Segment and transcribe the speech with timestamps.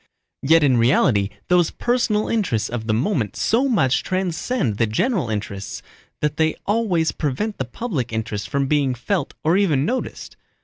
[0.41, 5.83] Yet in reality those personal interests of the moment so much transcend the general interests
[6.21, 10.37] that they always prevent the public interest from being felt or even noticed.